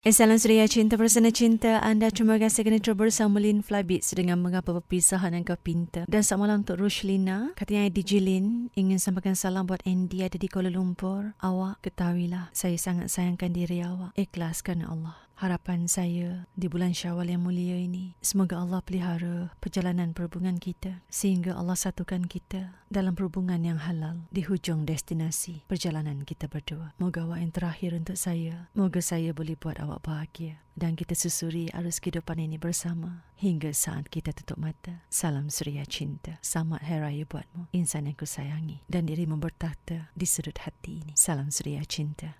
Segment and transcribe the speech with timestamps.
[0.00, 1.76] Salam suria cinta bersama cinta.
[1.84, 6.24] Anda terima kasih kerana terus bersama Lin Flybeats dengan mengapa perpisahan yang kau pinta dan
[6.24, 7.52] selamat malam untuk Rushlina.
[7.52, 11.36] Katanya DJ Lin ingin sampaikan salam buat Andy ada di Kuala Lumpur.
[11.44, 14.16] Awak ketahuilah saya sangat sayangkan diri awak.
[14.16, 18.12] Ikhlas Allah harapan saya di bulan Syawal yang mulia ini.
[18.20, 24.44] Semoga Allah pelihara perjalanan perhubungan kita sehingga Allah satukan kita dalam perhubungan yang halal di
[24.44, 26.92] hujung destinasi perjalanan kita berdua.
[27.00, 28.68] Moga awak yang terakhir untuk saya.
[28.76, 34.12] Moga saya boleh buat awak bahagia dan kita susuri arus kehidupan ini bersama hingga saat
[34.12, 35.00] kita tutup mata.
[35.08, 36.36] Salam suria cinta.
[36.44, 41.12] Selamat Hari Raya buatmu, insan yang kusayangi dan dirimu bertahta di sudut hati ini.
[41.16, 42.36] Salam suria cinta.